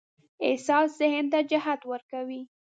[0.47, 2.41] احساس ذهن ته جهت ورکوي.